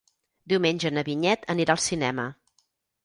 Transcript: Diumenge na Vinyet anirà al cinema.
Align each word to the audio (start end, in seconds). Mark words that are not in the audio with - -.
Diumenge 0.53 0.91
na 0.95 1.03
Vinyet 1.09 1.45
anirà 1.55 1.77
al 1.77 1.85
cinema. 1.89 2.27